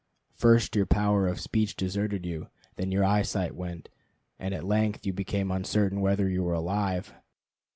First 0.33 0.75
your 0.75 0.87
power 0.87 1.27
of 1.27 1.39
speech 1.39 1.75
deserted 1.75 2.25
you, 2.25 2.47
then 2.75 2.91
your 2.91 3.05
eyesight 3.05 3.53
went, 3.53 3.87
and 4.39 4.51
at 4.51 4.63
length 4.63 5.05
you 5.05 5.13
became 5.13 5.51
uncertain 5.51 6.01
whether 6.01 6.27
you 6.27 6.41
were 6.41 6.55
alive. 6.55 7.13